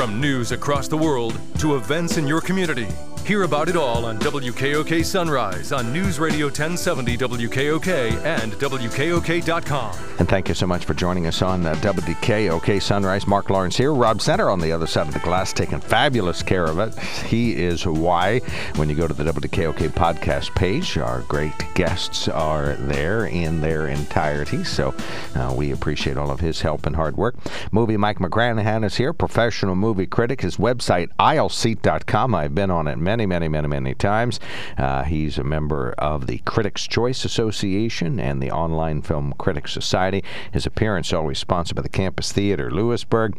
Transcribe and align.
From 0.00 0.18
news 0.18 0.50
across 0.50 0.88
the 0.88 0.96
world 0.96 1.38
to 1.58 1.76
events 1.76 2.16
in 2.16 2.26
your 2.26 2.40
community, 2.40 2.88
hear 3.30 3.44
about 3.44 3.68
it 3.68 3.76
all 3.76 4.06
on 4.06 4.18
WKOK 4.18 5.04
Sunrise 5.04 5.70
on 5.70 5.92
News 5.92 6.18
Radio 6.18 6.46
1070 6.46 7.16
WKOK 7.16 8.24
and 8.24 8.52
WKOK.com. 8.54 9.96
And 10.18 10.28
thank 10.28 10.48
you 10.48 10.54
so 10.54 10.66
much 10.66 10.84
for 10.84 10.94
joining 10.94 11.28
us 11.28 11.40
on 11.40 11.64
uh, 11.64 11.74
WKOK 11.76 12.82
Sunrise. 12.82 13.28
Mark 13.28 13.48
Lawrence 13.48 13.76
here. 13.76 13.94
Rob 13.94 14.20
Center 14.20 14.50
on 14.50 14.58
the 14.58 14.72
other 14.72 14.88
side 14.88 15.06
of 15.06 15.14
the 15.14 15.20
glass 15.20 15.52
taking 15.52 15.78
fabulous 15.78 16.42
care 16.42 16.64
of 16.64 16.80
it. 16.80 16.98
He 16.98 17.54
is 17.54 17.86
why. 17.86 18.40
When 18.74 18.88
you 18.90 18.96
go 18.96 19.06
to 19.06 19.14
the 19.14 19.22
WKOK 19.22 19.90
podcast 19.90 20.52
page, 20.56 20.98
our 20.98 21.20
great 21.22 21.54
guests 21.74 22.26
are 22.26 22.74
there 22.74 23.26
in 23.26 23.60
their 23.60 23.86
entirety. 23.86 24.64
So 24.64 24.92
uh, 25.36 25.54
we 25.56 25.70
appreciate 25.70 26.16
all 26.16 26.32
of 26.32 26.40
his 26.40 26.60
help 26.62 26.84
and 26.84 26.96
hard 26.96 27.16
work. 27.16 27.36
Movie 27.70 27.96
Mike 27.96 28.18
McGranaghan 28.18 28.84
is 28.84 28.96
here, 28.96 29.12
professional 29.12 29.76
movie 29.76 30.06
critic. 30.06 30.40
His 30.40 30.56
website, 30.56 31.10
aisleseat.com. 31.20 32.34
I've 32.34 32.56
been 32.56 32.72
on 32.72 32.88
it 32.88 32.98
many, 32.98 33.19
many, 33.26 33.48
many, 33.48 33.68
many 33.68 33.80
many 33.80 33.94
times. 33.94 34.38
Uh, 34.78 35.02
he's 35.04 35.38
a 35.38 35.44
member 35.44 35.94
of 35.98 36.26
the 36.26 36.38
Critics' 36.38 36.86
Choice 36.86 37.24
Association 37.24 38.20
and 38.20 38.42
the 38.42 38.50
Online 38.50 39.02
Film 39.02 39.34
Critics 39.38 39.72
Society. 39.72 40.22
His 40.52 40.66
appearance 40.66 41.12
always 41.12 41.38
sponsored 41.38 41.76
by 41.76 41.82
the 41.82 41.88
Campus 41.88 42.32
Theater, 42.32 42.70
Lewisburg. 42.70 43.38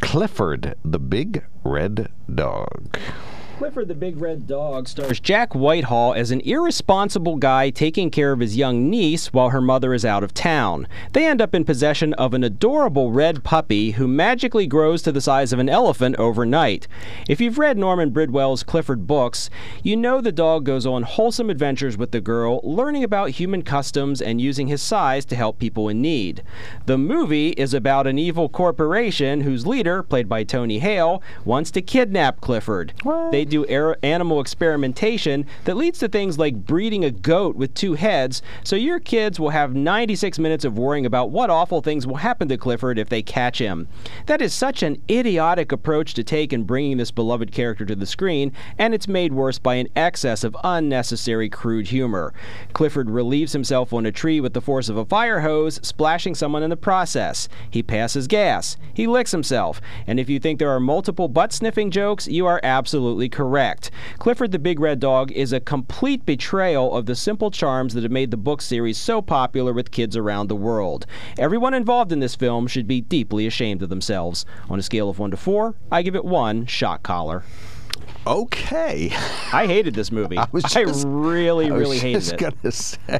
Clifford, 0.00 0.74
the 0.84 0.98
Big 0.98 1.44
Red 1.62 2.08
Dog. 2.32 2.98
Clifford 3.62 3.86
the 3.86 3.94
Big 3.94 4.20
Red 4.20 4.48
Dog 4.48 4.88
stars 4.88 5.20
Jack 5.20 5.54
Whitehall 5.54 6.14
as 6.14 6.32
an 6.32 6.40
irresponsible 6.40 7.36
guy 7.36 7.70
taking 7.70 8.10
care 8.10 8.32
of 8.32 8.40
his 8.40 8.56
young 8.56 8.90
niece 8.90 9.32
while 9.32 9.50
her 9.50 9.60
mother 9.60 9.94
is 9.94 10.04
out 10.04 10.24
of 10.24 10.34
town. 10.34 10.88
They 11.12 11.26
end 11.26 11.40
up 11.40 11.54
in 11.54 11.64
possession 11.64 12.12
of 12.14 12.34
an 12.34 12.42
adorable 12.42 13.12
red 13.12 13.44
puppy 13.44 13.92
who 13.92 14.08
magically 14.08 14.66
grows 14.66 15.00
to 15.02 15.12
the 15.12 15.20
size 15.20 15.52
of 15.52 15.60
an 15.60 15.68
elephant 15.68 16.16
overnight. 16.16 16.88
If 17.28 17.40
you've 17.40 17.56
read 17.56 17.78
Norman 17.78 18.10
Bridwell's 18.10 18.64
Clifford 18.64 19.06
books, 19.06 19.48
you 19.84 19.96
know 19.96 20.20
the 20.20 20.32
dog 20.32 20.64
goes 20.64 20.84
on 20.84 21.04
wholesome 21.04 21.48
adventures 21.48 21.96
with 21.96 22.10
the 22.10 22.20
girl, 22.20 22.60
learning 22.64 23.04
about 23.04 23.30
human 23.30 23.62
customs 23.62 24.20
and 24.20 24.40
using 24.40 24.66
his 24.66 24.82
size 24.82 25.24
to 25.26 25.36
help 25.36 25.60
people 25.60 25.88
in 25.88 26.02
need. 26.02 26.42
The 26.86 26.98
movie 26.98 27.50
is 27.50 27.74
about 27.74 28.08
an 28.08 28.18
evil 28.18 28.48
corporation 28.48 29.42
whose 29.42 29.68
leader, 29.68 30.02
played 30.02 30.28
by 30.28 30.42
Tony 30.42 30.80
Hale, 30.80 31.22
wants 31.44 31.70
to 31.70 31.80
kidnap 31.80 32.40
Clifford. 32.40 32.92
What? 33.04 33.30
They 33.30 33.51
do 33.52 33.64
animal 34.02 34.40
experimentation 34.40 35.44
that 35.64 35.76
leads 35.76 35.98
to 35.98 36.08
things 36.08 36.38
like 36.38 36.64
breeding 36.64 37.04
a 37.04 37.10
goat 37.10 37.54
with 37.54 37.74
two 37.74 37.92
heads, 37.92 38.40
so 38.64 38.76
your 38.76 38.98
kids 38.98 39.38
will 39.38 39.50
have 39.50 39.74
96 39.74 40.38
minutes 40.38 40.64
of 40.64 40.78
worrying 40.78 41.04
about 41.04 41.30
what 41.30 41.50
awful 41.50 41.82
things 41.82 42.06
will 42.06 42.16
happen 42.16 42.48
to 42.48 42.56
Clifford 42.56 42.98
if 42.98 43.10
they 43.10 43.22
catch 43.22 43.58
him. 43.58 43.88
That 44.24 44.40
is 44.40 44.54
such 44.54 44.82
an 44.82 45.02
idiotic 45.10 45.70
approach 45.70 46.14
to 46.14 46.24
take 46.24 46.52
in 46.52 46.64
bringing 46.64 46.96
this 46.96 47.10
beloved 47.10 47.52
character 47.52 47.84
to 47.84 47.94
the 47.94 48.06
screen, 48.06 48.52
and 48.78 48.94
it's 48.94 49.06
made 49.06 49.34
worse 49.34 49.58
by 49.58 49.74
an 49.74 49.88
excess 49.94 50.44
of 50.44 50.56
unnecessary 50.64 51.50
crude 51.50 51.88
humor. 51.88 52.32
Clifford 52.72 53.10
relieves 53.10 53.52
himself 53.52 53.92
on 53.92 54.06
a 54.06 54.12
tree 54.12 54.40
with 54.40 54.54
the 54.54 54.62
force 54.62 54.88
of 54.88 54.96
a 54.96 55.04
fire 55.04 55.40
hose, 55.40 55.78
splashing 55.82 56.34
someone 56.34 56.62
in 56.62 56.70
the 56.70 56.76
process. 56.76 57.50
He 57.70 57.82
passes 57.82 58.26
gas. 58.26 58.78
He 58.94 59.06
licks 59.06 59.30
himself. 59.30 59.80
And 60.06 60.18
if 60.18 60.30
you 60.30 60.40
think 60.40 60.58
there 60.58 60.70
are 60.70 60.80
multiple 60.80 61.28
butt 61.28 61.52
sniffing 61.52 61.90
jokes, 61.90 62.26
you 62.26 62.46
are 62.46 62.60
absolutely 62.62 63.28
correct. 63.28 63.41
Clifford 64.18 64.52
the 64.52 64.58
Big 64.58 64.78
Red 64.80 65.00
Dog 65.00 65.32
is 65.32 65.52
a 65.52 65.60
complete 65.60 66.24
betrayal 66.26 66.96
of 66.96 67.06
the 67.06 67.14
simple 67.16 67.50
charms 67.50 67.94
that 67.94 68.02
have 68.02 68.12
made 68.12 68.30
the 68.30 68.36
book 68.36 68.60
series 68.62 68.98
so 68.98 69.20
popular 69.22 69.72
with 69.72 69.90
kids 69.90 70.16
around 70.16 70.48
the 70.48 70.56
world. 70.56 71.06
Everyone 71.38 71.74
involved 71.74 72.12
in 72.12 72.20
this 72.20 72.34
film 72.34 72.66
should 72.66 72.86
be 72.86 73.00
deeply 73.00 73.46
ashamed 73.46 73.82
of 73.82 73.88
themselves. 73.88 74.44
On 74.70 74.78
a 74.78 74.82
scale 74.82 75.08
of 75.10 75.18
1 75.18 75.30
to 75.32 75.36
4, 75.36 75.74
I 75.90 76.02
give 76.02 76.14
it 76.14 76.24
1 76.24 76.66
shock 76.66 77.02
collar. 77.02 77.42
Okay. 78.26 79.10
I 79.52 79.66
hated 79.66 79.94
this 79.94 80.12
movie. 80.12 80.38
I 80.38 80.46
was 80.52 80.64
I 80.76 80.84
just- 80.84 81.04
really, 81.08 81.68
I 81.68 81.72
was 81.72 81.80
really 81.80 81.98
hated 81.98 82.20
just 82.20 82.32
it. 82.34 82.38
gonna 82.38 82.72
say. 82.72 83.18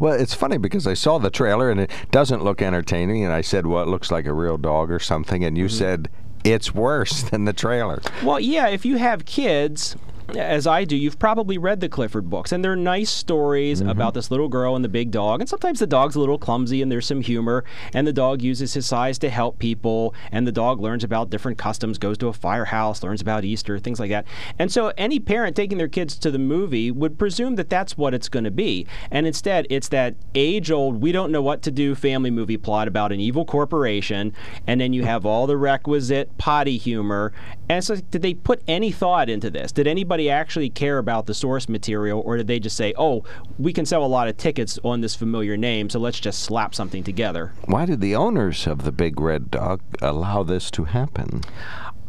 Well, 0.00 0.14
it's 0.14 0.34
funny 0.34 0.58
because 0.58 0.86
I 0.86 0.94
saw 0.94 1.18
the 1.18 1.30
trailer 1.30 1.70
and 1.70 1.80
it 1.80 1.90
doesn't 2.10 2.42
look 2.42 2.60
entertaining, 2.60 3.24
and 3.24 3.32
I 3.32 3.40
said, 3.42 3.66
"Well, 3.66 3.82
it 3.82 3.88
looks 3.88 4.10
like 4.10 4.26
a 4.26 4.32
real 4.32 4.58
dog 4.58 4.90
or 4.90 4.98
something," 4.98 5.44
and 5.44 5.56
you 5.56 5.66
Mm-hmm. 5.66 5.76
said 5.78 6.08
it's 6.44 6.74
worse 6.74 7.22
than 7.22 7.44
the 7.44 7.52
trailer. 7.52 8.00
Well, 8.22 8.40
yeah, 8.40 8.68
if 8.68 8.84
you 8.84 8.96
have 8.96 9.24
kids, 9.24 9.96
as 10.36 10.66
I 10.66 10.84
do, 10.84 10.96
you've 10.96 11.18
probably 11.18 11.58
read 11.58 11.80
the 11.80 11.88
Clifford 11.88 12.28
books, 12.30 12.52
and 12.52 12.64
they're 12.64 12.76
nice 12.76 13.10
stories 13.10 13.80
Mm-hmm. 13.80 13.88
about 13.88 14.14
this 14.14 14.30
little 14.30 14.48
girl 14.48 14.74
and 14.76 14.84
the 14.84 14.88
big 14.88 15.10
dog. 15.10 15.40
And 15.40 15.48
sometimes 15.48 15.78
the 15.78 15.86
dog's 15.86 16.14
a 16.16 16.20
little 16.20 16.38
clumsy 16.38 16.82
and 16.82 16.90
there's 16.90 17.06
some 17.06 17.20
humor, 17.20 17.64
and 17.94 18.06
the 18.06 18.12
dog 18.12 18.42
uses 18.42 18.74
his 18.74 18.84
size 18.86 19.18
to 19.20 19.30
help 19.30 19.58
people, 19.58 20.14
and 20.32 20.46
the 20.46 20.52
dog 20.52 20.80
learns 20.80 21.04
about 21.04 21.30
different 21.30 21.56
customs, 21.58 21.98
goes 21.98 22.18
to 22.18 22.28
a 22.28 22.32
firehouse, 22.32 23.02
learns 23.02 23.20
about 23.20 23.44
Easter, 23.44 23.78
things 23.78 23.98
like 24.00 24.10
that. 24.10 24.26
And 24.58 24.70
so 24.72 24.92
any 24.98 25.18
parent 25.20 25.56
taking 25.56 25.78
their 25.78 25.88
kids 25.88 26.16
to 26.18 26.30
the 26.30 26.38
movie 26.38 26.90
would 26.90 27.18
presume 27.18 27.56
that 27.56 27.70
that's 27.70 27.96
what 27.96 28.12
it's 28.14 28.28
going 28.28 28.44
to 28.44 28.50
be. 28.50 28.86
And 29.10 29.26
instead, 29.26 29.66
it's 29.70 29.88
that 29.88 30.14
age 30.34 30.70
old, 30.70 31.00
we 31.00 31.12
don't 31.12 31.32
know 31.32 31.42
what 31.42 31.62
to 31.62 31.70
do 31.70 31.94
family 31.94 32.30
movie 32.30 32.56
plot 32.58 32.88
about 32.88 33.12
an 33.12 33.20
evil 33.20 33.44
corporation, 33.44 34.32
and 34.66 34.80
then 34.80 34.92
you 34.92 35.04
have 35.04 35.24
all 35.24 35.46
the 35.46 35.56
requisite 35.56 36.36
potty 36.38 36.76
humor. 36.76 37.32
And 37.68 37.84
so, 37.84 37.96
did 37.96 38.22
they 38.22 38.34
put 38.34 38.62
any 38.66 38.90
thought 38.90 39.30
into 39.30 39.48
this? 39.48 39.70
Did 39.72 39.86
anybody 39.86 40.19
actually 40.28 40.70
care 40.70 40.98
about 40.98 41.26
the 41.26 41.34
source 41.34 41.68
material, 41.68 42.20
or 42.24 42.36
did 42.36 42.46
they 42.46 42.60
just 42.60 42.76
say, 42.76 42.92
oh, 42.98 43.24
we 43.58 43.72
can 43.72 43.86
sell 43.86 44.04
a 44.04 44.06
lot 44.06 44.28
of 44.28 44.36
tickets 44.36 44.78
on 44.84 45.00
this 45.00 45.14
familiar 45.14 45.56
name, 45.56 45.88
so 45.88 45.98
let's 45.98 46.20
just 46.20 46.42
slap 46.42 46.74
something 46.74 47.02
together? 47.02 47.52
Why 47.64 47.86
did 47.86 48.00
the 48.00 48.16
owners 48.16 48.66
of 48.66 48.84
the 48.84 48.92
Big 48.92 49.20
Red 49.20 49.50
Dog 49.50 49.80
allow 50.02 50.42
this 50.42 50.70
to 50.72 50.84
happen? 50.84 51.42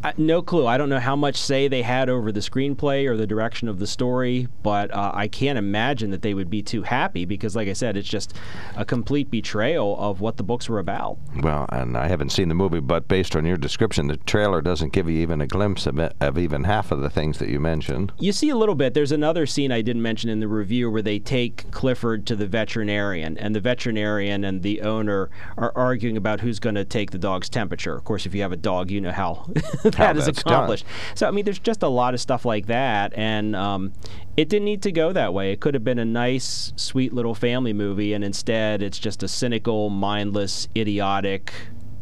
I, 0.04 0.14
no 0.16 0.42
clue. 0.42 0.66
I 0.66 0.76
don't 0.76 0.88
know 0.88 0.98
how 0.98 1.14
much 1.14 1.36
say 1.36 1.68
they 1.68 1.82
had 1.82 2.08
over 2.08 2.32
the 2.32 2.40
screenplay 2.40 3.06
or 3.06 3.16
the 3.16 3.26
direction 3.26 3.68
of 3.68 3.78
the 3.78 3.86
story, 3.86 4.48
but 4.62 4.92
uh, 4.92 5.12
I 5.14 5.28
can't 5.28 5.58
imagine 5.58 6.10
that 6.10 6.22
they 6.22 6.34
would 6.34 6.50
be 6.50 6.62
too 6.62 6.82
happy 6.82 7.24
because, 7.24 7.54
like 7.54 7.68
I 7.68 7.72
said, 7.72 7.96
it's 7.96 8.08
just 8.08 8.34
a 8.76 8.84
complete 8.84 9.30
betrayal 9.30 9.96
of 9.98 10.20
what 10.20 10.36
the 10.36 10.42
books 10.42 10.68
were 10.68 10.78
about. 10.78 11.18
Well, 11.40 11.66
and 11.70 11.96
I 11.96 12.08
haven't 12.08 12.30
seen 12.30 12.48
the 12.48 12.54
movie, 12.54 12.80
but 12.80 13.06
based 13.06 13.36
on 13.36 13.44
your 13.44 13.56
description, 13.56 14.08
the 14.08 14.16
trailer 14.16 14.60
doesn't 14.60 14.92
give 14.92 15.08
you 15.08 15.20
even 15.20 15.40
a 15.40 15.46
glimpse 15.46 15.86
of, 15.86 15.98
it, 15.98 16.14
of 16.20 16.36
even 16.36 16.64
half 16.64 16.90
of 16.90 17.00
the 17.00 17.10
things 17.10 17.38
that 17.38 17.48
you 17.48 17.60
mentioned. 17.60 18.12
You 18.18 18.32
see 18.32 18.48
a 18.48 18.56
little 18.56 18.74
bit. 18.74 18.94
There's 18.94 19.12
another 19.12 19.46
scene 19.46 19.70
I 19.70 19.82
didn't 19.82 20.02
mention 20.02 20.30
in 20.30 20.40
the 20.40 20.48
review 20.48 20.90
where 20.90 21.02
they 21.02 21.18
take 21.18 21.70
Clifford 21.70 22.26
to 22.26 22.36
the 22.36 22.46
veterinarian, 22.46 23.38
and 23.38 23.54
the 23.54 23.60
veterinarian 23.60 24.44
and 24.44 24.62
the 24.62 24.82
owner 24.82 25.30
are 25.56 25.72
arguing 25.76 26.16
about 26.16 26.40
who's 26.40 26.58
going 26.58 26.74
to 26.74 26.84
take 26.84 27.12
the 27.12 27.18
dog's 27.18 27.48
temperature. 27.48 27.94
Of 27.94 28.04
course, 28.04 28.26
if 28.26 28.34
you 28.34 28.42
have 28.42 28.52
a 28.52 28.56
dog, 28.56 28.90
you 28.90 29.00
know 29.00 29.12
how 29.12 29.48
that 29.92 30.16
is 30.16 30.26
that's 30.26 30.42
done. 30.42 30.54
accomplished. 30.54 30.84
So, 31.14 31.26
I 31.26 31.30
mean, 31.30 31.44
there's 31.44 31.58
just 31.58 31.82
a 31.82 31.88
lot 31.88 32.14
of 32.14 32.20
stuff 32.20 32.44
like 32.44 32.66
that, 32.66 33.12
and 33.16 33.54
um, 33.56 33.92
it 34.36 34.48
didn't 34.48 34.64
need 34.64 34.82
to 34.82 34.92
go 34.92 35.12
that 35.12 35.32
way. 35.34 35.52
It 35.52 35.60
could 35.60 35.74
have 35.74 35.84
been 35.84 35.98
a 35.98 36.04
nice, 36.04 36.72
sweet 36.76 37.12
little 37.12 37.34
family 37.34 37.72
movie, 37.72 38.12
and 38.12 38.24
instead, 38.24 38.82
it's 38.82 38.98
just 38.98 39.22
a 39.22 39.28
cynical, 39.28 39.90
mindless, 39.90 40.68
idiotic 40.76 41.52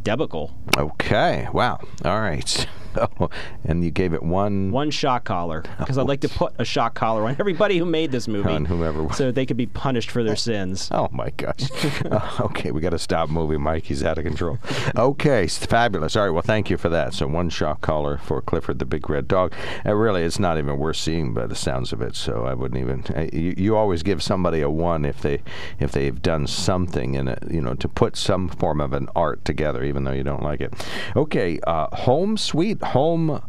debacle. 0.02 0.56
Okay. 0.76 1.48
Wow. 1.52 1.80
All 2.04 2.20
right. 2.20 2.66
and 3.64 3.84
you 3.84 3.90
gave 3.90 4.12
it 4.14 4.22
one. 4.22 4.70
One 4.70 4.90
shock 4.90 5.24
collar, 5.24 5.62
because 5.78 5.98
I'd 5.98 6.06
like 6.08 6.20
to 6.20 6.28
put 6.28 6.52
a 6.58 6.64
shock 6.64 6.94
collar 6.94 7.24
on 7.24 7.36
everybody 7.38 7.78
who 7.78 7.84
made 7.84 8.10
this 8.12 8.28
movie, 8.28 8.50
On 8.50 8.64
whoever- 8.64 9.12
so 9.12 9.30
they 9.30 9.46
could 9.46 9.56
be 9.56 9.66
punished 9.66 10.10
for 10.10 10.22
their 10.22 10.36
sins. 10.36 10.88
Oh 10.92 11.08
my 11.12 11.30
gosh. 11.36 11.68
Uh, 12.10 12.28
okay, 12.40 12.70
we 12.72 12.80
got 12.80 12.90
to 12.90 12.98
stop 12.98 13.28
moving, 13.28 13.60
Mike. 13.60 13.84
He's 13.84 14.02
out 14.02 14.18
of 14.18 14.24
control. 14.24 14.58
Okay, 14.96 15.46
fabulous. 15.46 16.16
All 16.16 16.24
right, 16.24 16.30
well, 16.30 16.42
thank 16.42 16.70
you 16.70 16.76
for 16.76 16.88
that. 16.88 17.14
So 17.14 17.26
one 17.26 17.50
shock 17.50 17.80
collar 17.82 18.18
for 18.18 18.40
Clifford 18.40 18.78
the 18.78 18.84
Big 18.84 19.08
Red 19.08 19.28
Dog. 19.28 19.52
Uh, 19.86 19.94
really, 19.94 20.22
it's 20.22 20.38
not 20.38 20.58
even 20.58 20.78
worth 20.78 20.96
seeing 20.96 21.32
by 21.34 21.46
the 21.46 21.54
sounds 21.54 21.92
of 21.92 22.00
it. 22.02 22.16
So 22.16 22.44
I 22.46 22.54
wouldn't 22.54 22.80
even. 22.80 23.04
Uh, 23.16 23.28
you, 23.32 23.54
you 23.56 23.76
always 23.76 24.02
give 24.02 24.22
somebody 24.22 24.60
a 24.60 24.70
one 24.70 25.04
if 25.04 25.20
they 25.20 25.42
if 25.78 25.92
they've 25.92 26.20
done 26.20 26.46
something 26.46 27.14
in 27.14 27.28
it, 27.28 27.42
you 27.50 27.60
know, 27.60 27.74
to 27.74 27.88
put 27.88 28.16
some 28.16 28.48
form 28.48 28.80
of 28.80 28.92
an 28.92 29.08
art 29.14 29.44
together, 29.44 29.84
even 29.84 30.04
though 30.04 30.12
you 30.12 30.24
don't 30.24 30.42
like 30.42 30.60
it. 30.60 30.72
Okay, 31.16 31.60
uh, 31.66 31.94
Home 31.96 32.36
Sweet 32.36 32.79
Home. 32.82 33.42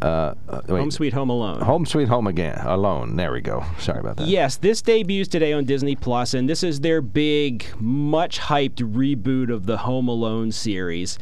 Uh, 0.00 0.34
wait, 0.68 0.80
Home 0.80 0.90
Sweet 0.90 1.12
Home 1.12 1.30
Alone. 1.30 1.60
Home 1.60 1.86
Sweet 1.86 2.08
Home 2.08 2.26
again. 2.26 2.58
Alone. 2.64 3.16
There 3.16 3.32
we 3.32 3.40
go. 3.40 3.64
Sorry 3.78 4.00
about 4.00 4.16
that. 4.16 4.26
Yes, 4.26 4.56
this 4.56 4.82
debuts 4.82 5.28
today 5.28 5.52
on 5.52 5.64
Disney 5.64 5.94
Plus, 5.94 6.34
and 6.34 6.48
this 6.48 6.64
is 6.64 6.80
their 6.80 7.00
big, 7.00 7.66
much 7.78 8.40
hyped 8.40 8.76
reboot 8.76 9.52
of 9.52 9.66
the 9.66 9.78
Home 9.78 10.08
Alone 10.08 10.50
series. 10.50 11.18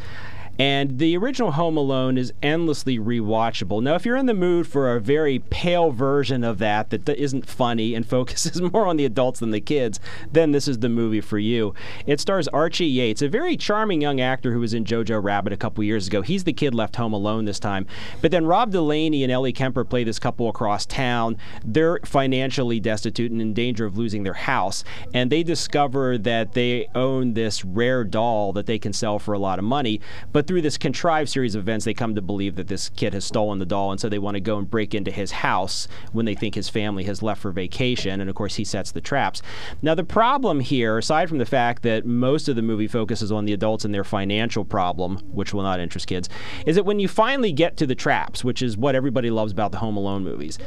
And 0.61 0.99
the 0.99 1.17
original 1.17 1.53
Home 1.53 1.79
Alone 1.79 2.19
is 2.19 2.35
endlessly 2.43 2.99
rewatchable. 2.99 3.83
Now, 3.83 3.95
if 3.95 4.05
you're 4.05 4.19
in 4.19 4.27
the 4.27 4.35
mood 4.35 4.67
for 4.67 4.95
a 4.95 5.01
very 5.01 5.39
pale 5.39 5.91
version 5.91 6.45
of 6.45 6.59
that 6.59 6.91
that 6.91 7.09
isn't 7.09 7.49
funny 7.49 7.95
and 7.95 8.07
focuses 8.07 8.61
more 8.61 8.87
on 8.87 8.99
the 8.99 9.07
adults 9.07 9.41
than 9.41 9.53
the 9.53 9.61
kids, 9.63 10.01
then 10.31 10.53
this 10.53 10.69
is 10.69 10.81
the 10.81 10.91
movie 10.91 11.23
for 11.23 11.39
you. 11.39 11.73
It 12.05 12.21
stars 12.21 12.47
Archie 12.49 12.85
Yates, 12.85 13.23
a 13.23 13.29
very 13.31 13.57
charming 13.57 14.03
young 14.03 14.21
actor 14.21 14.53
who 14.53 14.61
was 14.61 14.75
in 14.75 14.85
Jojo 14.85 15.23
Rabbit 15.23 15.55
a 15.55 15.57
couple 15.57 15.83
years 15.83 16.07
ago. 16.07 16.21
He's 16.21 16.45
the 16.45 16.53
kid 16.53 16.75
left 16.75 16.97
home 16.97 17.15
alone 17.15 17.47
this 17.47 17.59
time. 17.59 17.87
But 18.21 18.31
then 18.31 18.45
Rob 18.45 18.71
Delaney 18.71 19.23
and 19.23 19.33
Ellie 19.33 19.55
Kemper 19.55 19.87
play 19.87 20.05
this 20.05 20.19
couple 20.19 20.47
across 20.47 20.85
town. 20.85 21.39
They're 21.65 22.01
financially 22.05 22.81
destitute 22.81 23.33
and 23.33 23.41
in 23.41 23.55
danger 23.55 23.87
of 23.87 23.97
losing 23.97 24.25
their 24.25 24.35
house. 24.35 24.85
And 25.15 25.33
they 25.33 25.43
discover 25.43 26.19
that 26.19 26.53
they 26.53 26.87
own 26.95 27.33
this 27.33 27.65
rare 27.65 28.05
doll 28.05 28.53
that 28.53 28.67
they 28.67 28.79
can 28.79 28.93
sell 28.93 29.19
for 29.19 29.33
a 29.33 29.39
lot 29.39 29.59
of 29.59 29.65
money. 29.65 30.03
But 30.33 30.50
through 30.51 30.61
this 30.61 30.79
contrived 30.79 31.31
series 31.31 31.55
of 31.55 31.61
events, 31.61 31.85
they 31.85 31.95
come 31.95 32.17
to 32.17 32.21
believe 32.21 32.57
that 32.57 32.67
this 32.67 32.89
kid 32.89 33.15
has 33.15 33.25
stolen 33.25 33.61
the 33.61 33.65
doll, 33.65 33.93
and 33.93 34.01
so 34.01 34.09
they 34.09 34.19
want 34.19 34.35
to 34.35 34.41
go 34.41 34.59
and 34.59 34.69
break 34.69 34.97
into 34.97 35.13
his 35.13 35.31
house 35.31 35.87
when 36.11 36.27
they 36.27 36.35
think 36.35 36.57
his 36.57 36.69
family 36.69 37.05
has 37.05 37.23
left 37.23 37.41
for 37.41 37.53
vacation. 37.53 38.21
And 38.21 38.29
of 38.29 38.35
course, 38.35 38.57
he 38.57 38.65
sets 38.65 38.91
the 38.91 39.01
traps. 39.01 39.43
Now, 39.81 39.95
the 39.95 40.03
problem 40.03 40.59
here, 40.59 40.99
aside 40.99 41.29
from 41.29 41.39
the 41.39 41.47
fact 41.47 41.85
that 41.85 42.05
most 42.05 42.49
of 42.49 42.57
the 42.57 42.63
movie 42.63 42.89
focuses 42.89 43.31
on 43.31 43.45
the 43.45 43.53
adults 43.53 43.85
and 43.85 43.95
their 43.95 44.03
financial 44.03 44.65
problem, 44.65 45.19
which 45.31 45.55
will 45.55 45.63
not 45.63 45.79
interest 45.79 46.09
kids, 46.09 46.29
is 46.67 46.75
that 46.75 46.85
when 46.85 46.99
you 46.99 47.07
finally 47.07 47.53
get 47.53 47.77
to 47.77 47.87
the 47.87 47.95
traps, 47.95 48.43
which 48.43 48.61
is 48.61 48.77
what 48.77 48.97
everybody 48.97 49.31
loves 49.31 49.53
about 49.53 49.71
the 49.71 49.79
Home 49.79 49.97
Alone 49.97 50.25
movies, 50.25 50.59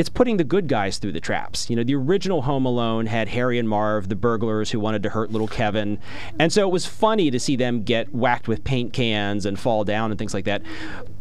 it's 0.00 0.08
putting 0.08 0.38
the 0.38 0.44
good 0.44 0.66
guys 0.66 0.96
through 0.96 1.12
the 1.12 1.20
traps. 1.20 1.68
You 1.68 1.76
know, 1.76 1.84
the 1.84 1.94
original 1.94 2.40
Home 2.40 2.64
Alone 2.64 3.04
had 3.04 3.28
Harry 3.28 3.58
and 3.58 3.68
Marv, 3.68 4.08
the 4.08 4.16
burglars 4.16 4.70
who 4.70 4.80
wanted 4.80 5.02
to 5.02 5.10
hurt 5.10 5.30
little 5.30 5.46
Kevin. 5.46 5.98
And 6.38 6.50
so 6.50 6.66
it 6.66 6.72
was 6.72 6.86
funny 6.86 7.30
to 7.30 7.38
see 7.38 7.54
them 7.54 7.82
get 7.82 8.14
whacked 8.14 8.48
with 8.48 8.64
paint 8.64 8.94
cans 8.94 9.44
and 9.44 9.60
fall 9.60 9.84
down 9.84 10.10
and 10.10 10.18
things 10.18 10.32
like 10.32 10.46
that. 10.46 10.62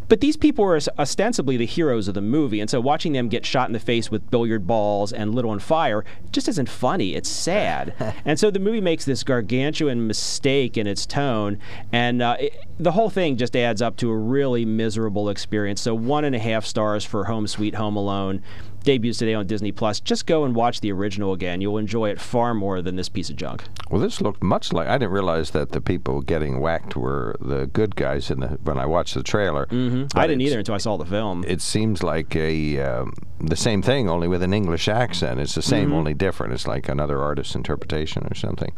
But 0.10 0.22
these 0.22 0.36
people 0.36 0.66
were 0.66 0.80
ostensibly 0.98 1.56
the 1.56 1.68
heroes 1.68 2.08
of 2.08 2.16
the 2.16 2.22
movie, 2.22 2.60
and 2.60 2.70
so 2.70 2.82
watching 2.82 3.14
them 3.14 3.30
get 3.30 3.46
shot 3.46 3.70
in 3.70 3.74
the 3.74 3.80
face 3.80 4.10
with 4.10 4.30
billiard 4.32 4.66
balls 4.66 5.14
and 5.14 5.36
lit 5.36 5.46
on 5.46 5.60
fire 5.60 6.04
just 6.32 6.48
isn't 6.48 6.68
funny. 6.68 7.14
It's 7.14 7.30
sad. 7.30 7.94
and 8.26 8.40
so 8.40 8.50
the 8.50 8.60
movie 8.60 8.82
makes 8.82 9.06
this 9.06 9.24
gargantuan 9.24 10.08
mistake 10.08 10.78
in 10.78 10.88
its 10.88 11.06
tone, 11.06 11.60
and 11.92 12.22
uh, 12.22 12.38
it, 12.40 12.66
the 12.80 12.92
whole 12.92 13.12
thing 13.12 13.38
just 13.38 13.56
adds 13.56 13.82
up 13.82 13.98
to 13.98 14.10
a 14.10 14.18
really 14.18 14.66
miserable 14.66 15.30
experience. 15.30 15.80
So 15.80 15.94
one 15.94 16.26
and 16.26 16.36
a 16.36 16.40
half 16.40 16.66
stars 16.66 17.06
for 17.06 17.26
Home 17.26 17.46
Sweet 17.48 17.76
Home 17.76 17.96
Alone 17.96 18.42
debuts 18.84 19.18
today 19.20 19.34
on 19.34 19.48
Disney 19.48 19.72
Plus. 19.72 20.00
Just 20.00 20.26
go 20.26 20.44
and 20.44 20.56
watch 20.56 20.82
the 20.82 20.92
original 20.92 21.34
again. 21.34 21.62
You'll 21.62 21.78
enjoy 21.78 22.10
it 22.10 22.20
far 22.20 22.54
more 22.54 22.82
than 22.82 22.96
this 22.96 23.10
piece 23.10 23.30
of 23.30 23.36
junk. 23.36 23.64
Well, 23.90 24.02
this 24.02 24.22
looked 24.22 24.44
much 24.44 24.72
like 24.74 24.88
I 24.88 24.98
didn't 24.98 25.12
realize 25.12 25.52
that 25.52 25.72
the 25.72 25.82
people 25.82 26.22
getting 26.22 26.60
whacked 26.60 26.96
were 26.96 27.36
the 27.42 27.68
good 27.68 27.96
guys 27.96 28.30
in 28.30 28.40
the 28.42 28.48
when 28.64 28.78
I 28.78 28.86
watched 28.86 29.16
the 29.16 29.24
trailer. 29.24 29.66
Mm-hmm. 29.68 30.18
I 30.18 30.28
didn't 30.28 30.42
either 30.42 30.60
until 30.60 30.76
I 30.76 30.80
saw 30.80 30.98
the 30.98 31.06
film. 31.06 31.44
It 31.48 31.62
seems 31.62 32.04
like 32.04 32.36
a 32.36 32.80
um, 32.80 33.14
the 33.42 33.56
same 33.56 33.82
thing, 33.82 34.10
only 34.10 34.28
with 34.28 34.44
an 34.44 34.54
English 34.54 34.88
accent. 34.88 35.40
It's 35.40 35.56
the 35.56 35.62
same, 35.62 35.80
Mm-hmm. 35.90 35.94
only 35.98 36.14
different. 36.14 36.54
It's 36.54 36.68
like 36.68 36.90
another 36.90 37.20
artist's 37.22 37.56
interpretation 37.56 38.28
or 38.30 38.36
something. 38.36 38.72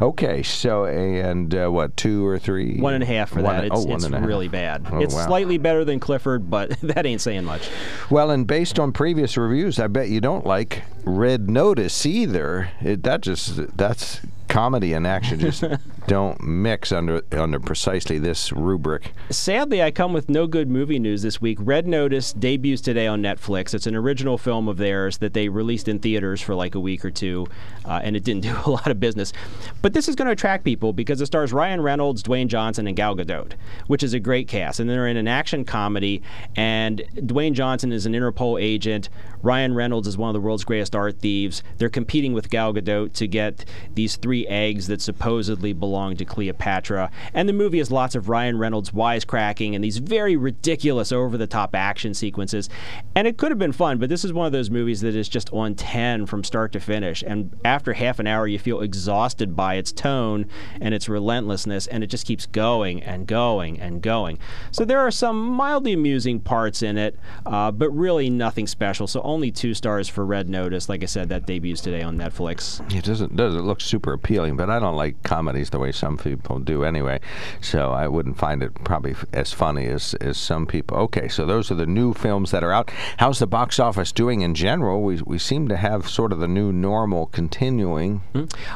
Okay, 0.00 0.42
so 0.42 0.84
and 0.86 1.54
uh, 1.54 1.68
what 1.68 1.96
two 1.96 2.24
or 2.26 2.38
three? 2.38 2.78
One 2.78 2.94
and 2.94 3.02
a 3.02 3.06
half 3.06 3.30
for 3.30 3.42
One- 3.42 3.56
that. 3.56 3.64
It's, 3.66 3.74
oh, 3.86 3.94
it's 3.94 4.04
a 4.04 4.10
half. 4.18 4.26
really 4.26 4.48
bad. 4.48 4.86
Oh, 4.90 5.00
it's 5.00 5.14
wow. 5.14 5.26
slightly 5.26 5.58
better 5.58 5.84
than 5.84 6.00
Clifford, 6.00 6.48
but 6.48 6.70
that 6.82 7.04
ain't 7.04 7.20
saying 7.20 7.44
much. 7.44 7.68
Well, 8.10 8.30
and 8.30 8.46
based 8.46 8.78
on 8.78 8.92
previous 8.92 9.35
reviews, 9.36 9.78
I 9.78 9.86
bet 9.86 10.08
you 10.08 10.20
don't 10.20 10.46
like 10.46 10.82
Red 11.04 11.48
Notice 11.48 12.06
either. 12.06 12.70
It, 12.80 13.02
that 13.02 13.20
just 13.20 13.76
that's 13.76 14.20
comedy 14.56 14.94
and 14.94 15.06
action 15.06 15.38
just 15.38 15.62
don't 16.06 16.42
mix 16.42 16.90
under 16.90 17.20
under 17.32 17.60
precisely 17.60 18.18
this 18.18 18.54
rubric. 18.54 19.12
Sadly, 19.28 19.82
I 19.82 19.90
come 19.90 20.14
with 20.14 20.30
no 20.30 20.46
good 20.46 20.70
movie 20.70 20.98
news 20.98 21.20
this 21.20 21.42
week. 21.42 21.58
Red 21.60 21.86
Notice 21.86 22.32
debuts 22.32 22.80
today 22.80 23.06
on 23.06 23.22
Netflix. 23.22 23.74
It's 23.74 23.86
an 23.86 23.94
original 23.94 24.38
film 24.38 24.66
of 24.66 24.78
theirs 24.78 25.18
that 25.18 25.34
they 25.34 25.50
released 25.50 25.88
in 25.88 25.98
theaters 25.98 26.40
for 26.40 26.54
like 26.54 26.74
a 26.74 26.80
week 26.80 27.04
or 27.04 27.10
two, 27.10 27.46
uh, 27.84 28.00
and 28.02 28.16
it 28.16 28.24
didn't 28.24 28.42
do 28.44 28.56
a 28.64 28.70
lot 28.70 28.86
of 28.86 28.98
business. 28.98 29.34
But 29.82 29.92
this 29.92 30.08
is 30.08 30.14
going 30.16 30.24
to 30.24 30.32
attract 30.32 30.64
people 30.64 30.94
because 30.94 31.20
it 31.20 31.26
stars 31.26 31.52
Ryan 31.52 31.82
Reynolds, 31.82 32.22
Dwayne 32.22 32.46
Johnson, 32.46 32.86
and 32.86 32.96
Gal 32.96 33.14
Gadot, 33.14 33.52
which 33.88 34.02
is 34.02 34.14
a 34.14 34.20
great 34.20 34.48
cast. 34.48 34.80
And 34.80 34.88
they're 34.88 35.06
in 35.06 35.18
an 35.18 35.28
action 35.28 35.66
comedy, 35.66 36.22
and 36.56 37.02
Dwayne 37.16 37.52
Johnson 37.52 37.92
is 37.92 38.06
an 38.06 38.14
Interpol 38.14 38.58
agent. 38.62 39.10
Ryan 39.42 39.74
Reynolds 39.74 40.08
is 40.08 40.16
one 40.16 40.30
of 40.30 40.34
the 40.34 40.40
world's 40.40 40.64
greatest 40.64 40.96
art 40.96 41.20
thieves. 41.20 41.62
They're 41.76 41.90
competing 41.90 42.32
with 42.32 42.48
Gal 42.48 42.72
Gadot 42.72 43.12
to 43.12 43.26
get 43.28 43.66
these 43.94 44.16
three 44.16 44.45
eggs 44.46 44.86
that 44.86 45.00
supposedly 45.00 45.72
belong 45.72 46.16
to 46.16 46.24
Cleopatra. 46.24 47.10
And 47.34 47.48
the 47.48 47.52
movie 47.52 47.78
has 47.78 47.90
lots 47.90 48.14
of 48.14 48.28
Ryan 48.28 48.58
Reynolds 48.58 48.90
wisecracking 48.90 49.74
and 49.74 49.82
these 49.82 49.98
very 49.98 50.36
ridiculous, 50.36 51.12
over 51.12 51.36
the 51.36 51.46
top 51.46 51.74
action 51.74 52.14
sequences. 52.14 52.68
And 53.14 53.26
it 53.26 53.36
could 53.36 53.50
have 53.50 53.58
been 53.58 53.72
fun, 53.72 53.98
but 53.98 54.08
this 54.08 54.24
is 54.24 54.32
one 54.32 54.46
of 54.46 54.52
those 54.52 54.70
movies 54.70 55.00
that 55.00 55.14
is 55.14 55.28
just 55.28 55.52
on 55.52 55.74
10 55.74 56.26
from 56.26 56.44
start 56.44 56.72
to 56.72 56.80
finish. 56.80 57.22
And 57.22 57.56
after 57.64 57.92
half 57.94 58.18
an 58.18 58.26
hour, 58.26 58.46
you 58.46 58.58
feel 58.58 58.80
exhausted 58.80 59.56
by 59.56 59.74
its 59.74 59.92
tone 59.92 60.46
and 60.80 60.94
its 60.94 61.08
relentlessness, 61.08 61.86
and 61.86 62.04
it 62.04 62.08
just 62.08 62.26
keeps 62.26 62.46
going 62.46 63.02
and 63.02 63.26
going 63.26 63.80
and 63.80 64.02
going. 64.02 64.38
So 64.70 64.84
there 64.84 65.00
are 65.00 65.10
some 65.10 65.40
mildly 65.40 65.92
amusing 65.92 66.40
parts 66.40 66.82
in 66.82 66.98
it, 66.98 67.18
uh, 67.44 67.70
but 67.70 67.90
really 67.90 68.30
nothing 68.30 68.66
special. 68.66 69.06
So 69.06 69.20
only 69.22 69.50
two 69.50 69.74
stars 69.74 70.08
for 70.08 70.24
Red 70.24 70.48
Notice. 70.48 70.88
Like 70.88 71.02
I 71.02 71.06
said, 71.06 71.28
that 71.30 71.46
debuts 71.46 71.80
today 71.80 72.02
on 72.02 72.16
Netflix. 72.16 72.80
It 72.94 73.04
doesn't 73.04 73.36
does 73.36 73.54
it 73.54 73.62
look 73.62 73.80
super 73.80 74.12
appealing, 74.12 74.35
but 74.36 74.70
I 74.70 74.78
don't 74.78 74.96
like 74.96 75.22
comedies 75.22 75.70
the 75.70 75.78
way 75.78 75.92
some 75.92 76.16
people 76.18 76.58
do 76.58 76.84
anyway. 76.84 77.20
So 77.60 77.92
I 77.92 78.08
wouldn't 78.08 78.38
find 78.38 78.62
it 78.62 78.74
probably 78.84 79.14
as 79.32 79.52
funny 79.52 79.86
as 79.86 80.14
as 80.14 80.36
some 80.36 80.66
people. 80.66 80.96
Okay, 80.98 81.28
so 81.28 81.44
those 81.44 81.70
are 81.70 81.74
the 81.74 81.86
new 81.86 82.14
films 82.14 82.50
that 82.50 82.62
are 82.62 82.72
out. 82.72 82.90
How's 83.18 83.38
the 83.38 83.46
box 83.46 83.78
office 83.78 84.12
doing 84.12 84.42
in 84.42 84.54
general? 84.54 85.02
We 85.02 85.22
we 85.22 85.38
seem 85.38 85.68
to 85.68 85.76
have 85.76 86.08
sort 86.08 86.32
of 86.32 86.38
the 86.38 86.48
new 86.48 86.72
normal 86.72 87.26
continuing. 87.26 88.22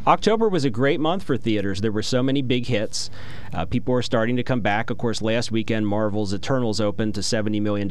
October 0.06 0.48
was 0.48 0.64
a 0.64 0.70
great 0.70 1.00
month 1.00 1.22
for 1.22 1.36
theaters. 1.36 1.80
There 1.80 1.92
were 1.92 2.02
so 2.02 2.22
many 2.22 2.42
big 2.42 2.66
hits. 2.66 3.10
Uh, 3.52 3.64
people 3.64 3.94
are 3.94 4.02
starting 4.02 4.36
to 4.36 4.42
come 4.42 4.60
back. 4.60 4.90
Of 4.90 4.98
course, 4.98 5.20
last 5.20 5.50
weekend, 5.50 5.86
Marvel's 5.86 6.32
Eternals 6.32 6.80
opened 6.80 7.14
to 7.16 7.20
$70 7.20 7.60
million, 7.60 7.88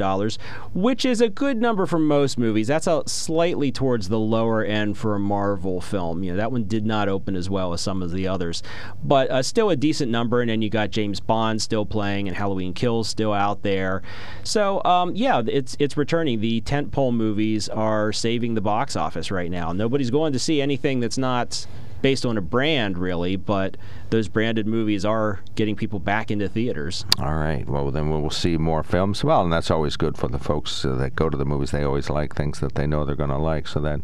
which 0.74 1.06
is 1.06 1.22
a 1.22 1.30
good 1.30 1.57
number 1.57 1.86
for 1.86 2.00
most 2.00 2.38
movies. 2.38 2.68
That's 2.68 2.88
slightly 3.12 3.72
towards 3.72 4.10
the 4.10 4.19
lower 4.19 4.63
end 4.63 4.98
for 4.98 5.15
a 5.15 5.19
Marvel 5.19 5.81
film. 5.81 6.24
You 6.24 6.31
know, 6.31 6.38
that 6.38 6.51
one 6.51 6.63
did 6.63 6.86
not 6.86 7.10
open 7.10 7.36
as 7.36 7.49
well 7.50 7.74
as 7.74 7.81
some 7.81 8.01
of 8.01 8.12
the 8.12 8.28
others, 8.28 8.63
but 9.04 9.30
uh, 9.30 9.42
still 9.42 9.69
a 9.69 9.75
decent 9.75 10.12
number. 10.12 10.42
And 10.42 10.50
then 10.50 10.62
you 10.62 10.69
got 10.69 10.92
James 10.92 11.19
Bond 11.19 11.62
still 11.62 11.86
playing 11.86 12.28
and 12.28 12.38
Halloween 12.38 12.74
Kills 12.74 13.10
still 13.10 13.34
out 13.34 13.63
there. 13.63 14.01
So, 14.44 14.84
um, 14.84 15.16
yeah, 15.16 15.42
it's, 15.46 15.75
it's 15.80 15.98
returning. 15.98 16.40
The 16.40 16.62
tentpole 16.62 17.13
movies 17.13 17.69
are 17.69 18.13
saving 18.13 18.56
the 18.56 18.62
box 18.62 18.96
office 18.96 19.31
right 19.31 19.51
now. 19.51 19.74
Nobody's 19.74 20.12
going 20.12 20.34
to 20.34 20.40
see 20.40 20.62
anything 20.62 21.00
that's 21.00 21.18
not 21.18 21.66
based 22.01 22.25
on 22.25 22.38
a 22.38 22.42
brand, 22.42 22.98
really, 22.98 23.36
but 23.36 23.78
those 24.09 24.27
branded 24.27 24.67
movies 24.67 25.06
are 25.06 25.39
getting 25.56 25.75
people 25.75 26.00
back 26.00 26.31
into 26.31 26.50
theaters. 26.50 27.06
All 27.19 27.33
right. 27.35 27.67
Well, 27.67 27.91
then 27.91 28.09
we'll 28.09 28.29
see 28.29 28.57
more 28.57 28.83
films. 28.83 29.23
Well, 29.23 29.44
and 29.44 29.53
that's 29.53 29.71
always 29.71 29.97
good 29.97 30.17
for 30.17 30.27
the 30.27 30.39
folks 30.39 30.83
uh, 30.83 30.95
that 30.95 31.15
go 31.15 31.29
to 31.29 31.38
the 31.38 31.45
movies. 31.45 31.71
They 31.71 31.83
always 31.83 32.09
like 32.09 32.35
things 32.35 32.59
that 32.59 32.75
they 32.75 32.88
know 32.88 33.06
they're 33.06 33.15
going 33.15 33.29
to 33.29 33.38
like, 33.38 33.67
so 33.67 33.79
that 33.81 34.01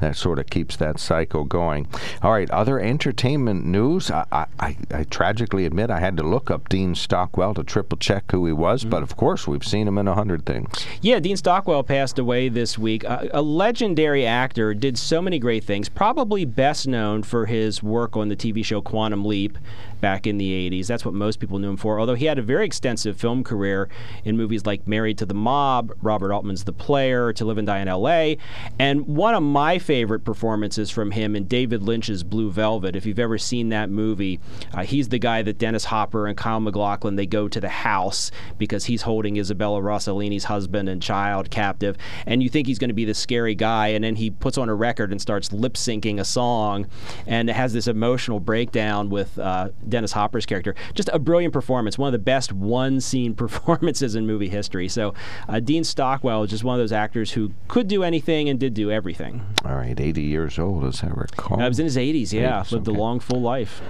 that 0.00 0.16
sort 0.16 0.38
of 0.38 0.46
keeps 0.46 0.76
that 0.76 0.98
cycle 0.98 1.44
going. 1.44 1.86
All 2.22 2.32
right. 2.32 2.50
Other 2.50 2.78
entertainment 2.78 3.64
news. 3.64 4.10
I, 4.10 4.24
I, 4.30 4.46
I, 4.58 4.76
I 4.92 5.04
tragically 5.04 5.66
admit 5.66 5.90
I 5.90 6.00
had 6.00 6.16
to 6.18 6.22
look 6.22 6.50
up 6.50 6.68
Dean 6.68 6.94
Stockwell 6.94 7.54
to 7.54 7.64
triple 7.64 7.98
check 7.98 8.30
who 8.30 8.46
he 8.46 8.52
was, 8.52 8.84
but 8.84 9.02
of 9.02 9.16
course 9.16 9.46
we've 9.46 9.64
seen 9.64 9.88
him 9.88 9.98
in 9.98 10.06
a 10.08 10.14
hundred 10.14 10.46
things. 10.46 10.86
Yeah, 11.00 11.18
Dean 11.18 11.36
Stockwell 11.36 11.82
passed 11.82 12.18
away 12.18 12.48
this 12.48 12.78
week. 12.78 13.04
Uh, 13.04 13.26
a 13.32 13.42
legendary 13.42 14.26
actor, 14.26 14.74
did 14.74 14.96
so 14.98 15.20
many 15.20 15.38
great 15.38 15.64
things. 15.64 15.88
Probably 15.88 16.44
best 16.44 16.86
known 16.86 17.22
for 17.22 17.46
his 17.46 17.82
work 17.82 18.16
on 18.16 18.28
the 18.28 18.36
TV 18.36 18.64
show 18.64 18.80
Quantum 18.80 19.24
Leap 19.24 19.39
sleep 19.40 19.58
back 20.00 20.26
in 20.26 20.38
the 20.38 20.70
80s. 20.70 20.86
That's 20.86 21.04
what 21.04 21.14
most 21.14 21.40
people 21.40 21.58
knew 21.58 21.70
him 21.70 21.76
for. 21.76 22.00
Although 22.00 22.14
he 22.14 22.26
had 22.26 22.38
a 22.38 22.42
very 22.42 22.66
extensive 22.66 23.16
film 23.16 23.44
career 23.44 23.88
in 24.24 24.36
movies 24.36 24.66
like 24.66 24.86
Married 24.86 25.18
to 25.18 25.26
the 25.26 25.34
Mob, 25.34 25.92
Robert 26.02 26.32
Altman's 26.32 26.64
The 26.64 26.72
Player, 26.72 27.32
To 27.32 27.44
Live 27.44 27.58
and 27.58 27.66
Die 27.66 27.78
in 27.78 27.88
L.A., 27.88 28.38
and 28.78 29.06
one 29.06 29.34
of 29.34 29.42
my 29.42 29.78
favorite 29.78 30.24
performances 30.24 30.90
from 30.90 31.10
him 31.10 31.36
in 31.36 31.44
David 31.44 31.82
Lynch's 31.82 32.22
Blue 32.22 32.50
Velvet. 32.50 32.96
If 32.96 33.06
you've 33.06 33.18
ever 33.18 33.38
seen 33.38 33.68
that 33.70 33.90
movie, 33.90 34.40
uh, 34.74 34.84
he's 34.84 35.08
the 35.08 35.18
guy 35.18 35.42
that 35.42 35.58
Dennis 35.58 35.84
Hopper 35.84 36.26
and 36.26 36.36
Kyle 36.36 36.60
MacLachlan 36.60 37.16
they 37.16 37.26
go 37.26 37.48
to 37.48 37.60
the 37.60 37.68
house 37.68 38.30
because 38.58 38.86
he's 38.86 39.02
holding 39.02 39.36
Isabella 39.36 39.80
Rossellini's 39.80 40.44
husband 40.44 40.88
and 40.88 41.02
child 41.02 41.50
captive, 41.50 41.96
and 42.26 42.42
you 42.42 42.48
think 42.48 42.66
he's 42.66 42.78
going 42.78 42.88
to 42.88 42.94
be 42.94 43.04
the 43.04 43.14
scary 43.14 43.54
guy, 43.54 43.88
and 43.88 44.04
then 44.04 44.16
he 44.16 44.30
puts 44.30 44.58
on 44.58 44.68
a 44.68 44.74
record 44.74 45.10
and 45.10 45.20
starts 45.20 45.52
lip 45.52 45.74
syncing 45.74 46.20
a 46.20 46.24
song, 46.24 46.86
and 47.26 47.48
has 47.50 47.72
this 47.72 47.86
emotional 47.86 48.40
breakdown 48.40 49.10
with 49.10 49.38
uh, 49.38 49.68
Dennis 49.90 50.12
Hopper's 50.12 50.46
character. 50.46 50.74
Just 50.94 51.10
a 51.12 51.18
brilliant 51.18 51.52
performance, 51.52 51.98
one 51.98 52.08
of 52.08 52.12
the 52.12 52.18
best 52.18 52.52
one 52.52 53.00
scene 53.00 53.34
performances 53.40 54.14
in 54.14 54.26
movie 54.26 54.48
history. 54.48 54.88
So 54.88 55.14
uh, 55.48 55.60
Dean 55.60 55.84
Stockwell 55.84 56.42
is 56.44 56.50
just 56.50 56.64
one 56.64 56.74
of 56.76 56.80
those 56.82 56.92
actors 56.92 57.32
who 57.32 57.52
could 57.68 57.88
do 57.88 58.02
anything 58.02 58.48
and 58.48 58.58
did 58.58 58.74
do 58.74 58.90
everything. 58.90 59.44
All 59.64 59.74
right, 59.76 59.98
80 59.98 60.22
years 60.22 60.58
old, 60.58 60.84
as 60.84 61.02
I 61.02 61.08
recall. 61.08 61.60
I 61.60 61.68
was 61.68 61.78
in 61.78 61.84
his 61.84 61.96
80s, 61.96 62.32
yeah, 62.32 62.60
80s, 62.62 62.72
lived 62.72 62.88
a 62.88 62.92
long, 62.92 63.20
full 63.20 63.40
life. 63.40 63.82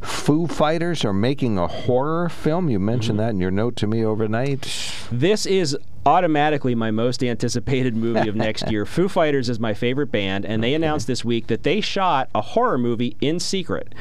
Foo 0.00 0.46
Fighters 0.46 1.04
are 1.04 1.12
making 1.12 1.58
a 1.58 1.66
horror 1.66 2.28
film. 2.28 2.68
You 2.70 2.78
mentioned 2.78 3.18
Mm-hmm. 3.18 3.26
that 3.26 3.30
in 3.30 3.40
your 3.40 3.50
note 3.50 3.74
to 3.76 3.86
me 3.86 4.04
overnight. 4.04 4.60
This 5.10 5.46
is 5.46 5.76
automatically 6.06 6.74
my 6.74 6.90
most 6.90 7.22
anticipated 7.22 7.96
movie 7.96 8.28
of 8.28 8.36
next 8.36 8.70
year. 8.70 8.86
Foo 8.86 9.08
Fighters 9.08 9.48
is 9.48 9.60
my 9.60 9.74
favorite 9.74 10.10
band, 10.10 10.44
and 10.44 10.62
they 10.62 10.74
announced 10.74 11.06
this 11.06 11.24
week 11.24 11.46
that 11.48 11.62
they 11.62 11.80
shot 11.80 12.30
a 12.34 12.40
horror 12.40 12.78
movie 12.78 13.16
in 13.20 13.38
secret. 13.38 13.94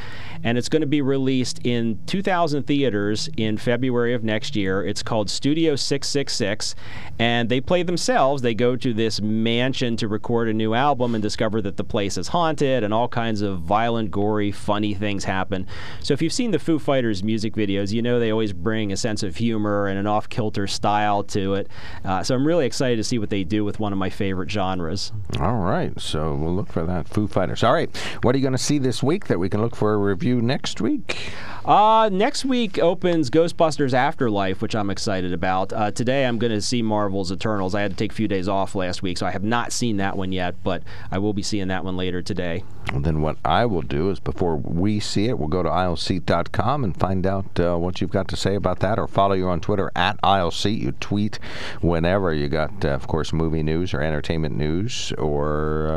And 0.44 0.58
it's 0.58 0.70
going 0.70 0.82
to 0.82 0.88
be 0.88 1.02
released 1.02 1.60
in 1.66 2.00
2,000 2.06 2.64
theaters 2.64 3.28
in 3.38 3.58
February 3.58 4.14
of 4.14 4.24
next 4.24 4.56
year. 4.56 4.86
It's 4.86 5.02
called 5.02 5.30
Studio 5.30 5.76
666, 5.76 6.76
and 7.18 7.50
they 7.50 7.60
play 7.60 7.82
themselves. 7.84 8.42
They 8.42 8.54
go 8.54 8.76
to 8.76 8.94
this 8.94 9.20
mansion 9.20 9.98
to 9.98 10.08
record 10.08 10.48
a 10.48 10.54
new 10.54 10.76
album 10.76 11.16
and 11.16 11.22
discover 11.22 11.62
that 11.64 11.78
the 11.78 11.84
place 11.84 12.18
is 12.18 12.28
haunted, 12.28 12.84
and 12.84 12.94
all 12.94 13.08
kinds 13.08 13.42
of 13.42 13.62
violent, 13.62 14.12
gory, 14.12 14.52
funny 14.52 14.94
things 14.94 15.24
happen. 15.24 15.66
So 16.02 16.14
if 16.14 16.22
you've 16.22 16.34
seen 16.34 16.52
the 16.52 16.60
Foo 16.60 16.78
Fighters 16.78 17.24
music 17.24 17.56
videos, 17.56 17.92
you 17.92 18.02
know 18.02 18.20
they 18.20 18.32
always 18.32 18.54
bring 18.54 18.92
a 18.92 18.98
sense 18.98 19.24
of 19.24 19.36
humor 19.36 19.88
and 19.88 19.98
an 19.98 20.08
off 20.08 20.30
kilter 20.30 20.68
style 20.68 21.24
to 21.24 21.56
it. 21.56 21.68
Uh, 22.04 22.24
so 22.24 22.36
I'm 22.36 22.46
really 22.46 22.66
excited 22.66 22.98
to 22.98 23.04
see 23.04 23.20
what 23.20 23.30
they 23.30 23.44
do 23.44 23.64
with 23.64 23.80
one 23.80 23.94
of 23.94 24.00
my 24.00 24.10
favorite 24.10 24.50
genres. 24.50 25.12
All 25.40 25.58
right, 25.58 26.00
so 26.00 26.36
we'll 26.36 26.56
look 26.56 26.72
for 26.72 26.86
that 26.86 27.08
Foo 27.08 27.28
Fighters. 27.28 27.64
All 27.64 27.74
right, 27.74 27.96
what 28.24 28.36
are 28.36 28.38
you 28.38 28.44
going 28.44 28.52
to 28.54 28.58
see 28.58 28.78
this 28.78 29.02
week 29.04 29.28
that 29.28 29.40
we 29.40 29.50
can 29.50 29.62
look 29.62 29.76
for 29.76 29.94
a 29.94 29.98
review 29.98 30.42
next 30.42 30.82
week? 30.82 31.32
Uh, 31.68 32.08
next 32.14 32.46
week 32.46 32.80
opens 32.80 33.30
Ghostbusters 33.30 33.94
Afterlife, 33.94 34.62
which 34.62 34.74
I'm 34.74 34.90
excited 34.90 35.34
about. 35.34 35.74
Uh, 35.74 35.92
today 35.92 36.26
I'm 36.26 36.40
going 36.40 36.54
to 36.54 36.62
see 36.62 36.82
Marvel's 36.82 37.30
Eternals. 37.30 37.76
I 37.76 37.82
had 37.82 37.92
to 37.92 37.98
take 37.98 38.14
a 38.14 38.16
few 38.16 38.30
days 38.30 38.48
off 38.48 38.74
last 38.74 39.04
week, 39.04 39.18
so 39.18 39.26
I 39.26 39.32
have 39.32 39.44
not 39.44 39.74
seen 39.74 39.98
that 39.98 40.16
one 40.16 40.32
yet, 40.32 40.56
but 40.64 40.82
I 41.12 41.18
will 41.18 41.34
be 41.34 41.44
seeing 41.44 41.68
that 41.68 41.84
one 41.84 41.98
later 41.98 42.22
today. 42.22 42.64
Well, 42.94 43.02
then 43.02 43.22
what 43.22 43.36
I 43.44 43.66
will 43.66 43.82
do 43.82 44.10
is 44.10 44.22
before 44.22 44.56
we 44.56 45.02
see 45.02 45.26
it, 45.26 45.38
we'll 45.38 45.50
go 45.50 45.62
to 45.62 45.68
aisleseat.com 45.68 46.86
and 46.86 46.98
find 46.98 47.28
out 47.28 47.60
uh, 47.60 47.76
what 47.76 48.00
you've 48.00 48.12
got 48.12 48.30
to 48.30 48.38
say 48.38 48.56
about 48.56 48.80
that, 48.80 48.98
or 48.98 49.06
follow 49.06 49.36
you 49.36 49.50
on 49.50 49.60
Twitter 49.60 49.92
at 49.94 50.22
aisleseat. 50.22 50.80
You 50.80 50.94
tweet 50.94 51.38
whenever 51.82 52.34
you 52.34 52.48
got, 52.48 52.86
uh, 52.86 52.90
of 52.92 53.08
course, 53.08 53.34
movie 53.34 53.62
news 53.62 53.94
or 53.94 54.00
entertainment 54.00 54.56
news 54.56 55.12
or 55.18 55.90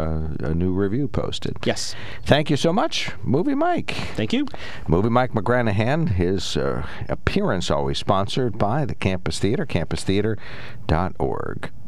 uh, 0.42 0.48
a 0.48 0.52
new 0.52 0.72
review 0.72 1.06
posted. 1.06 1.58
Yes. 1.64 1.94
Thank 2.24 2.50
you 2.50 2.56
so 2.56 2.72
much, 2.72 3.12
Movie 3.22 3.54
Mike. 3.54 3.92
Thank 4.16 4.32
you. 4.32 4.48
Movie 4.88 5.10
Mike 5.10 5.32
McGranaghan, 5.60 6.10
his 6.10 6.56
uh, 6.56 6.86
appearance 7.08 7.70
always 7.70 7.98
sponsored 7.98 8.56
by 8.56 8.86
the 8.86 8.94
Campus 8.94 9.38
Theater, 9.38 9.66
campustheater.org. 9.66 11.70